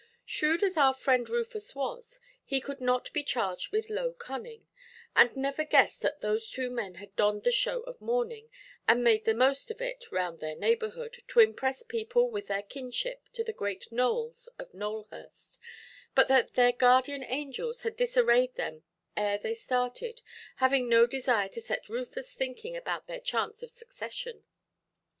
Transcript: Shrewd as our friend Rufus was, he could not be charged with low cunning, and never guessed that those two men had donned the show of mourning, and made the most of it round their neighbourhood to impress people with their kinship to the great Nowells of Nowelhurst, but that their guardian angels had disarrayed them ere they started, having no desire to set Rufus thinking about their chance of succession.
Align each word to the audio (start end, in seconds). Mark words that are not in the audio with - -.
Shrewd 0.25 0.63
as 0.63 0.77
our 0.77 0.95
friend 0.95 1.29
Rufus 1.29 1.75
was, 1.75 2.19
he 2.43 2.59
could 2.59 2.81
not 2.81 3.13
be 3.13 3.21
charged 3.23 3.71
with 3.71 3.87
low 3.87 4.13
cunning, 4.13 4.67
and 5.15 5.35
never 5.37 5.63
guessed 5.63 6.01
that 6.01 6.21
those 6.21 6.49
two 6.49 6.71
men 6.71 6.95
had 6.95 7.15
donned 7.15 7.43
the 7.43 7.51
show 7.51 7.81
of 7.81 8.01
mourning, 8.01 8.49
and 8.87 9.03
made 9.03 9.25
the 9.25 9.35
most 9.35 9.69
of 9.69 9.79
it 9.79 10.11
round 10.11 10.39
their 10.39 10.55
neighbourhood 10.55 11.21
to 11.27 11.39
impress 11.39 11.83
people 11.83 12.31
with 12.31 12.47
their 12.47 12.63
kinship 12.63 13.29
to 13.33 13.43
the 13.43 13.53
great 13.53 13.91
Nowells 13.91 14.49
of 14.57 14.73
Nowelhurst, 14.73 15.59
but 16.15 16.27
that 16.27 16.55
their 16.55 16.71
guardian 16.71 17.23
angels 17.23 17.83
had 17.83 17.95
disarrayed 17.95 18.55
them 18.55 18.81
ere 19.15 19.37
they 19.37 19.53
started, 19.53 20.23
having 20.55 20.89
no 20.89 21.05
desire 21.05 21.49
to 21.49 21.61
set 21.61 21.89
Rufus 21.89 22.33
thinking 22.33 22.75
about 22.75 23.05
their 23.05 23.19
chance 23.19 23.61
of 23.61 23.69
succession. 23.69 24.45